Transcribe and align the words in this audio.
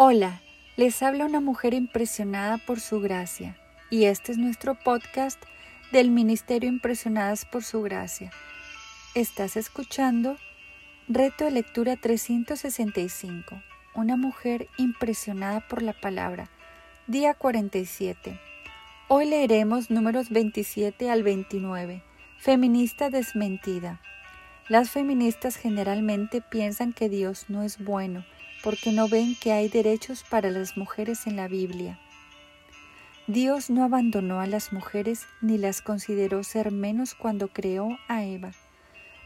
Hola, 0.00 0.42
les 0.76 1.02
habla 1.02 1.24
una 1.24 1.40
mujer 1.40 1.74
impresionada 1.74 2.58
por 2.58 2.78
su 2.78 3.00
gracia 3.00 3.56
y 3.90 4.04
este 4.04 4.30
es 4.30 4.38
nuestro 4.38 4.76
podcast 4.76 5.42
del 5.90 6.12
Ministerio 6.12 6.68
Impresionadas 6.68 7.44
por 7.44 7.64
su 7.64 7.82
gracia. 7.82 8.30
Estás 9.16 9.56
escuchando 9.56 10.36
Reto 11.08 11.46
de 11.46 11.50
Lectura 11.50 11.96
365, 11.96 13.60
una 13.96 14.16
mujer 14.16 14.68
impresionada 14.76 15.66
por 15.66 15.82
la 15.82 15.94
palabra, 15.94 16.48
día 17.08 17.34
47. 17.34 18.38
Hoy 19.08 19.26
leeremos 19.26 19.90
números 19.90 20.30
27 20.30 21.10
al 21.10 21.24
29, 21.24 22.04
feminista 22.38 23.10
desmentida. 23.10 24.00
Las 24.68 24.90
feministas 24.90 25.56
generalmente 25.56 26.40
piensan 26.40 26.92
que 26.92 27.08
Dios 27.08 27.46
no 27.48 27.64
es 27.64 27.82
bueno, 27.82 28.24
porque 28.62 28.92
no 28.92 29.08
ven 29.08 29.36
que 29.36 29.52
hay 29.52 29.68
derechos 29.68 30.24
para 30.28 30.50
las 30.50 30.76
mujeres 30.76 31.26
en 31.26 31.36
la 31.36 31.48
Biblia. 31.48 31.98
Dios 33.26 33.68
no 33.68 33.84
abandonó 33.84 34.40
a 34.40 34.46
las 34.46 34.72
mujeres 34.72 35.26
ni 35.42 35.58
las 35.58 35.82
consideró 35.82 36.42
ser 36.44 36.72
menos 36.72 37.14
cuando 37.14 37.48
creó 37.48 37.98
a 38.08 38.24
Eva. 38.24 38.52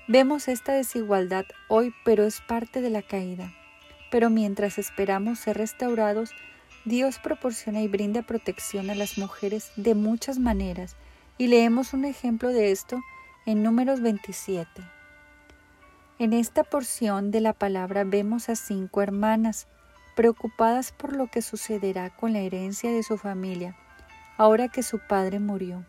Vemos 0.08 0.48
esta 0.48 0.72
desigualdad 0.72 1.46
hoy, 1.68 1.94
pero 2.04 2.24
es 2.24 2.40
parte 2.40 2.80
de 2.80 2.90
la 2.90 3.02
caída. 3.02 3.52
Pero 4.10 4.28
mientras 4.28 4.78
esperamos 4.78 5.38
ser 5.38 5.56
restaurados, 5.56 6.32
Dios 6.84 7.20
proporciona 7.20 7.80
y 7.80 7.86
brinda 7.86 8.22
protección 8.22 8.90
a 8.90 8.96
las 8.96 9.18
mujeres 9.18 9.70
de 9.76 9.94
muchas 9.94 10.40
maneras, 10.40 10.96
y 11.38 11.46
leemos 11.46 11.92
un 11.92 12.04
ejemplo 12.04 12.48
de 12.48 12.72
esto 12.72 13.00
en 13.46 13.62
Números 13.62 14.00
27. 14.00 14.68
En 16.18 16.32
esta 16.32 16.62
porción 16.62 17.30
de 17.30 17.40
la 17.40 17.52
palabra 17.52 18.04
vemos 18.04 18.48
a 18.48 18.56
cinco 18.56 19.02
hermanas, 19.02 19.66
preocupadas 20.14 20.92
por 20.92 21.16
lo 21.16 21.26
que 21.26 21.42
sucederá 21.42 22.10
con 22.10 22.34
la 22.34 22.40
herencia 22.40 22.92
de 22.92 23.02
su 23.02 23.16
familia, 23.16 23.74
ahora 24.36 24.68
que 24.68 24.82
su 24.82 24.98
padre 24.98 25.40
murió. 25.40 25.84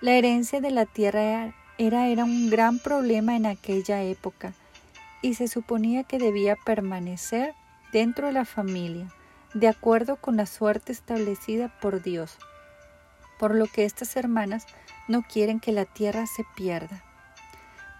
La 0.00 0.12
herencia 0.12 0.60
de 0.60 0.70
la 0.70 0.86
tierra 0.86 1.54
era, 1.78 2.08
era 2.08 2.24
un 2.24 2.50
gran 2.50 2.78
problema 2.78 3.36
en 3.36 3.46
aquella 3.46 4.02
época, 4.02 4.52
y 5.22 5.34
se 5.34 5.48
suponía 5.48 6.02
que 6.02 6.18
debía 6.18 6.56
permanecer 6.56 7.54
dentro 7.92 8.26
de 8.26 8.32
la 8.32 8.44
familia, 8.44 9.06
de 9.54 9.68
acuerdo 9.68 10.16
con 10.16 10.36
la 10.36 10.46
suerte 10.46 10.92
establecida 10.92 11.72
por 11.80 12.02
Dios, 12.02 12.36
por 13.38 13.54
lo 13.54 13.66
que 13.66 13.84
estas 13.84 14.16
hermanas 14.16 14.66
no 15.06 15.22
quieren 15.22 15.60
que 15.60 15.72
la 15.72 15.84
tierra 15.84 16.26
se 16.26 16.44
pierda. 16.56 17.02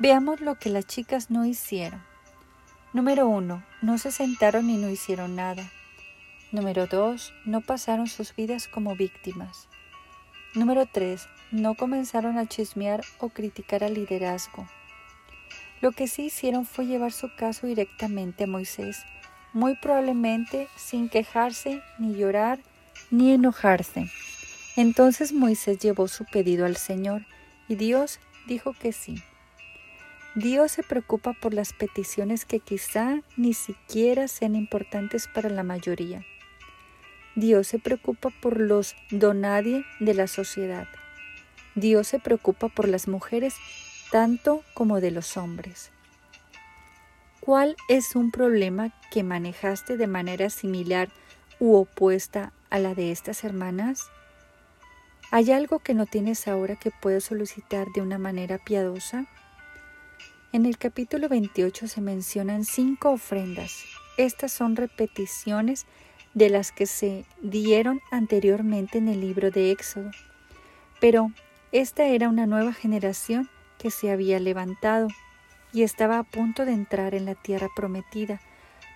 Veamos 0.00 0.41
lo 0.41 0.56
que 0.56 0.70
las 0.70 0.87
chicas 0.87 1.31
no 1.31 1.47
hicieron. 1.47 2.03
Número 2.92 3.28
1. 3.28 3.62
No 3.81 3.98
se 3.98 4.11
sentaron 4.11 4.69
y 4.69 4.77
no 4.77 4.91
hicieron 4.91 5.36
nada. 5.36 5.70
Número 6.51 6.89
2. 6.89 7.33
No 7.45 7.61
pasaron 7.61 8.09
sus 8.09 8.34
vidas 8.34 8.67
como 8.67 8.97
víctimas. 8.97 9.69
Número 10.55 10.86
3. 10.86 11.28
No 11.53 11.77
comenzaron 11.77 12.39
a 12.39 12.47
chismear 12.47 13.03
o 13.20 13.28
criticar 13.28 13.84
al 13.84 13.95
liderazgo. 13.95 14.67
Lo 15.81 15.92
que 15.92 16.08
sí 16.08 16.25
hicieron 16.25 16.67
fue 16.67 16.86
llevar 16.86 17.12
su 17.12 17.29
caso 17.36 17.69
directamente 17.69 18.45
a 18.45 18.48
Moisés, 18.48 19.05
muy 19.53 19.77
probablemente 19.77 20.67
sin 20.77 21.08
quejarse, 21.08 21.83
ni 22.01 22.17
llorar, 22.17 22.58
ni 23.12 23.33
enojarse. 23.33 24.11
Entonces 24.75 25.33
Moisés 25.33 25.79
llevó 25.79 26.08
su 26.08 26.25
pedido 26.25 26.67
al 26.67 26.77
Señor, 26.77 27.27
y 27.69 27.77
Dios 27.77 28.19
dijo 28.48 28.73
que 28.73 28.92
sí. 28.92 29.23
Dios 30.34 30.72
se 30.72 30.82
preocupa 30.82 31.32
por 31.32 31.54
las 31.54 31.72
peticiones 31.72 32.44
que 32.44 32.58
quizá 32.58 33.20
ni 33.36 33.54
siquiera 33.54 34.27
sean 34.27 34.56
importantes 34.56 35.28
para 35.32 35.48
la 35.48 35.62
mayoría. 35.62 36.24
Dios 37.36 37.68
se 37.68 37.78
preocupa 37.78 38.30
por 38.42 38.58
los 38.58 38.96
donadie 39.12 39.84
de 40.00 40.12
la 40.12 40.27
sociedad. 40.27 40.88
Dios 41.77 42.08
se 42.08 42.18
preocupa 42.18 42.68
por 42.68 42.89
las 42.89 43.06
mujeres 43.06 43.55
tanto 44.11 44.64
como 44.74 45.00
de 45.00 45.12
los 45.12 45.36
hombres. 45.36 45.92
¿Cuál 47.39 47.77
es 47.89 48.17
un 48.17 48.33
problema 48.33 48.92
que 49.12 49.23
manejaste 49.23 49.96
de 49.96 50.08
manera 50.08 50.50
similar 50.50 51.11
u 51.61 51.77
opuesta 51.77 52.52
a 52.70 52.80
la 52.80 52.96
de 52.96 53.12
estas 53.12 53.44
hermanas? 53.44 54.00
¿Hay 55.30 55.52
algo 55.52 55.78
que 55.78 55.94
no 55.94 56.06
tienes 56.06 56.48
ahora 56.48 56.74
que 56.74 56.90
puedas 56.90 57.23
solicitar 57.23 57.86
de 57.94 58.00
una 58.00 58.18
manera 58.18 58.58
piadosa? 58.58 59.27
En 60.55 60.67
el 60.67 60.79
capítulo 60.79 61.29
28 61.29 61.89
se 61.89 62.01
mencionan 62.01 62.65
cinco 62.65 63.11
ofrendas. 63.11 63.83
Estas 64.17 64.53
son 64.53 64.77
repeticiones 64.77 65.85
de 66.33 66.48
las 66.48 66.70
que 66.70 66.87
se 66.87 67.25
dieron 67.42 68.01
anteriormente 68.13 68.98
en 68.98 69.09
el 69.09 69.20
libro 69.20 69.51
de 69.51 69.73
Éxodo. 69.73 70.13
Pero 71.01 71.33
esta 71.73 72.05
era 72.05 72.29
una 72.29 72.47
nueva 72.47 72.73
generación 72.73 73.51
que 73.79 73.91
se 73.91 74.13
había 74.13 74.39
levantado 74.39 75.09
y 75.73 75.83
estaba 75.83 76.20
a 76.20 76.23
punto 76.23 76.65
de 76.65 76.73
entrar 76.73 77.17
en 77.17 77.25
la 77.25 77.35
tierra 77.35 77.67
prometida, 77.75 78.41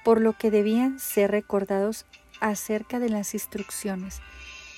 por 0.04 0.20
lo 0.20 0.34
que 0.34 0.52
debían 0.52 1.00
ser 1.00 1.32
recordados 1.32 2.06
acerca 2.38 3.00
de 3.00 3.08
las 3.08 3.34
instrucciones. 3.34 4.20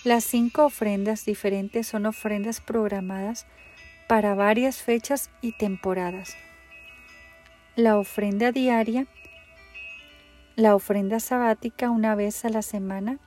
Las 0.02 0.24
cinco 0.24 0.64
ofrendas 0.64 1.26
diferentes 1.26 1.86
son 1.86 2.06
ofrendas 2.06 2.62
programadas 2.62 3.44
para 4.08 4.34
varias 4.34 4.78
fechas 4.78 5.28
y 5.42 5.52
temporadas 5.52 6.38
la 7.76 7.98
ofrenda 7.98 8.52
diaria, 8.52 9.06
la 10.56 10.74
ofrenda 10.74 11.20
sabática 11.20 11.90
una 11.90 12.14
vez 12.14 12.44
a 12.44 12.48
la 12.48 12.62
semana, 12.62 13.18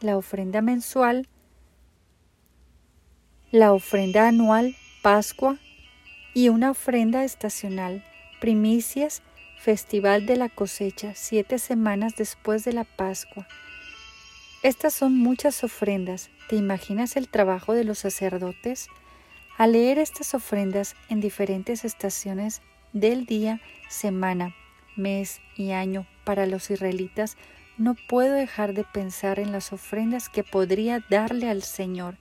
la 0.00 0.16
ofrenda 0.16 0.62
mensual, 0.62 1.28
la 3.50 3.72
ofrenda 3.72 4.28
anual, 4.28 4.74
Pascua, 5.02 5.58
y 6.34 6.48
una 6.48 6.70
ofrenda 6.70 7.22
estacional, 7.24 8.02
primicias, 8.40 9.22
festival 9.58 10.26
de 10.26 10.36
la 10.36 10.48
cosecha, 10.48 11.12
siete 11.14 11.58
semanas 11.58 12.14
después 12.16 12.64
de 12.64 12.72
la 12.72 12.84
Pascua. 12.84 13.46
Estas 14.62 14.94
son 14.94 15.18
muchas 15.18 15.62
ofrendas. 15.64 16.30
¿Te 16.48 16.56
imaginas 16.56 17.16
el 17.16 17.28
trabajo 17.28 17.74
de 17.74 17.84
los 17.84 17.98
sacerdotes? 17.98 18.88
Al 19.58 19.72
leer 19.72 19.98
estas 19.98 20.34
ofrendas 20.34 20.96
en 21.08 21.20
diferentes 21.20 21.84
estaciones 21.84 22.62
del 22.92 23.24
día, 23.24 23.60
semana, 23.88 24.54
mes 24.96 25.40
y 25.56 25.72
año 25.72 26.06
para 26.24 26.46
los 26.46 26.70
israelitas, 26.70 27.36
no 27.78 27.96
puedo 28.08 28.34
dejar 28.34 28.74
de 28.74 28.84
pensar 28.84 29.38
en 29.38 29.52
las 29.52 29.72
ofrendas 29.72 30.28
que 30.28 30.44
podría 30.44 31.04
darle 31.08 31.48
al 31.48 31.62
Señor. 31.62 32.16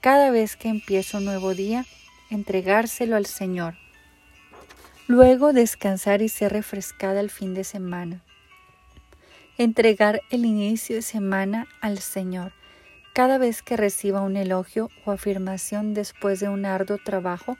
Cada 0.00 0.30
vez 0.30 0.56
que 0.56 0.68
empiezo 0.68 1.18
un 1.18 1.24
nuevo 1.24 1.54
día, 1.54 1.84
entregárselo 2.30 3.16
al 3.16 3.26
Señor. 3.26 3.74
Luego 5.08 5.52
descansar 5.52 6.22
y 6.22 6.28
ser 6.28 6.52
refrescada 6.52 7.20
al 7.20 7.30
fin 7.30 7.54
de 7.54 7.64
semana. 7.64 8.22
Entregar 9.56 10.20
el 10.30 10.44
inicio 10.44 10.96
de 10.96 11.02
semana 11.02 11.66
al 11.80 11.98
Señor. 11.98 12.52
Cada 13.14 13.38
vez 13.38 13.62
que 13.62 13.76
reciba 13.76 14.20
un 14.20 14.36
elogio 14.36 14.90
o 15.04 15.10
afirmación 15.10 15.92
después 15.92 16.38
de 16.38 16.48
un 16.48 16.64
arduo 16.66 16.98
trabajo, 16.98 17.56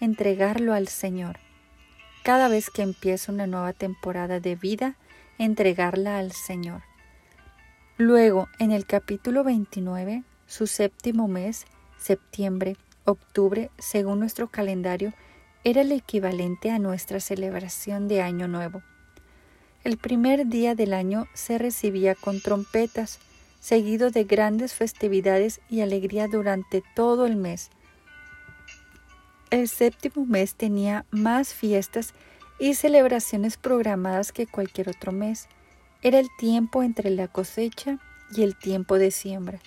entregarlo 0.00 0.72
al 0.72 0.86
Señor 0.86 1.40
cada 2.22 2.48
vez 2.48 2.70
que 2.70 2.82
empiezo 2.82 3.32
una 3.32 3.46
nueva 3.46 3.72
temporada 3.72 4.40
de 4.40 4.54
vida, 4.56 4.96
entregarla 5.38 6.18
al 6.18 6.32
Señor. 6.32 6.82
Luego, 7.96 8.48
en 8.58 8.72
el 8.72 8.86
capítulo 8.86 9.44
29, 9.44 10.22
su 10.46 10.66
séptimo 10.66 11.28
mes, 11.28 11.66
septiembre, 11.98 12.76
octubre, 13.04 13.70
según 13.78 14.20
nuestro 14.20 14.48
calendario, 14.48 15.12
era 15.64 15.82
el 15.82 15.92
equivalente 15.92 16.70
a 16.70 16.78
nuestra 16.78 17.20
celebración 17.20 18.08
de 18.08 18.22
Año 18.22 18.48
Nuevo. 18.48 18.82
El 19.84 19.96
primer 19.96 20.46
día 20.46 20.74
del 20.74 20.92
año 20.92 21.26
se 21.34 21.58
recibía 21.58 22.14
con 22.14 22.40
trompetas, 22.40 23.18
seguido 23.60 24.10
de 24.10 24.24
grandes 24.24 24.74
festividades 24.74 25.60
y 25.68 25.80
alegría 25.80 26.28
durante 26.28 26.82
todo 26.94 27.26
el 27.26 27.36
mes, 27.36 27.70
el 29.50 29.68
séptimo 29.68 30.24
mes 30.26 30.54
tenía 30.54 31.04
más 31.10 31.52
fiestas 31.52 32.14
y 32.58 32.74
celebraciones 32.74 33.56
programadas 33.56 34.32
que 34.32 34.46
cualquier 34.46 34.88
otro 34.88 35.12
mes. 35.12 35.48
Era 36.02 36.18
el 36.18 36.28
tiempo 36.38 36.82
entre 36.82 37.10
la 37.10 37.28
cosecha 37.28 37.98
y 38.34 38.42
el 38.42 38.56
tiempo 38.56 38.96
de 38.98 39.10
siembra, 39.10 39.58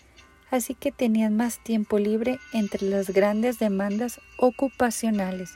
así 0.51 0.73
que 0.73 0.91
tenían 0.91 1.35
más 1.35 1.61
tiempo 1.63 1.99
libre 1.99 2.39
entre 2.53 2.87
las 2.87 3.09
grandes 3.09 3.59
demandas 3.59 4.19
ocupacionales. 4.37 5.51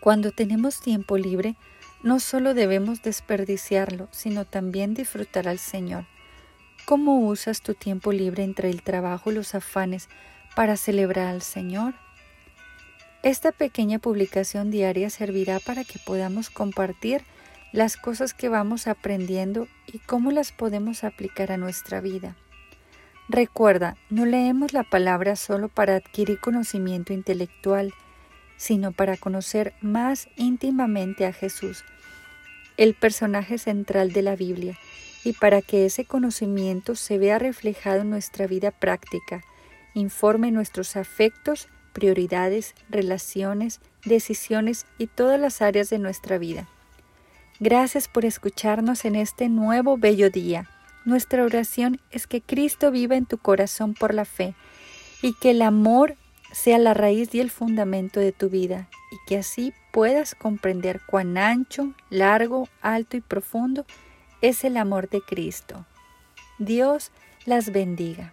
Cuando 0.00 0.30
tenemos 0.30 0.80
tiempo 0.80 1.18
libre, 1.18 1.56
no 2.02 2.20
solo 2.20 2.54
debemos 2.54 3.02
desperdiciarlo, 3.02 4.08
sino 4.12 4.44
también 4.44 4.94
disfrutar 4.94 5.48
al 5.48 5.58
Señor. 5.58 6.06
¿Cómo 6.86 7.18
usas 7.26 7.60
tu 7.60 7.74
tiempo 7.74 8.12
libre 8.12 8.44
entre 8.44 8.70
el 8.70 8.82
trabajo 8.82 9.32
y 9.32 9.34
los 9.34 9.54
afanes 9.56 10.08
para 10.54 10.76
celebrar 10.76 11.26
al 11.26 11.42
Señor? 11.42 11.94
Esta 13.22 13.50
pequeña 13.50 13.98
publicación 13.98 14.70
diaria 14.70 15.10
servirá 15.10 15.58
para 15.58 15.84
que 15.84 15.98
podamos 15.98 16.50
compartir 16.50 17.24
las 17.72 17.96
cosas 17.96 18.32
que 18.32 18.48
vamos 18.48 18.86
aprendiendo 18.86 19.66
y 19.86 19.98
cómo 19.98 20.30
las 20.30 20.52
podemos 20.52 21.02
aplicar 21.02 21.50
a 21.50 21.56
nuestra 21.56 22.00
vida. 22.00 22.36
Recuerda, 23.28 23.96
no 24.08 24.24
leemos 24.24 24.72
la 24.72 24.84
palabra 24.84 25.36
solo 25.36 25.68
para 25.68 25.96
adquirir 25.96 26.40
conocimiento 26.40 27.12
intelectual, 27.12 27.92
sino 28.56 28.92
para 28.92 29.16
conocer 29.16 29.74
más 29.82 30.28
íntimamente 30.36 31.26
a 31.26 31.32
Jesús, 31.32 31.84
el 32.76 32.94
personaje 32.94 33.58
central 33.58 34.12
de 34.12 34.22
la 34.22 34.36
Biblia, 34.36 34.78
y 35.24 35.32
para 35.32 35.60
que 35.60 35.84
ese 35.84 36.04
conocimiento 36.04 36.94
se 36.94 37.18
vea 37.18 37.38
reflejado 37.38 38.00
en 38.00 38.10
nuestra 38.10 38.46
vida 38.46 38.70
práctica, 38.70 39.42
informe 39.92 40.50
nuestros 40.50 40.96
afectos, 40.96 41.68
prioridades, 41.88 42.74
relaciones, 42.88 43.80
decisiones 44.04 44.86
y 44.98 45.06
todas 45.06 45.40
las 45.40 45.62
áreas 45.62 45.90
de 45.90 45.98
nuestra 45.98 46.38
vida. 46.38 46.68
Gracias 47.60 48.06
por 48.06 48.24
escucharnos 48.24 49.04
en 49.04 49.16
este 49.16 49.48
nuevo 49.48 49.98
bello 49.98 50.30
día. 50.30 50.70
Nuestra 51.04 51.44
oración 51.44 52.00
es 52.10 52.26
que 52.26 52.40
Cristo 52.40 52.90
viva 52.90 53.16
en 53.16 53.26
tu 53.26 53.38
corazón 53.38 53.94
por 53.94 54.14
la 54.14 54.24
fe 54.24 54.54
y 55.22 55.34
que 55.34 55.50
el 55.50 55.62
amor 55.62 56.16
sea 56.52 56.78
la 56.78 56.94
raíz 56.94 57.34
y 57.34 57.40
el 57.40 57.50
fundamento 57.50 58.20
de 58.20 58.32
tu 58.32 58.48
vida 58.48 58.88
y 59.10 59.16
que 59.26 59.38
así 59.38 59.72
puedas 59.92 60.34
comprender 60.34 61.00
cuán 61.06 61.36
ancho, 61.36 61.94
largo, 62.10 62.68
alto 62.80 63.16
y 63.16 63.20
profundo 63.20 63.84
es 64.40 64.64
el 64.64 64.76
amor 64.76 65.08
de 65.08 65.20
Cristo. 65.20 65.84
Dios 66.58 67.10
las 67.44 67.72
bendiga. 67.72 68.32